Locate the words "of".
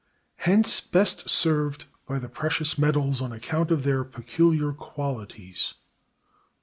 3.69-3.83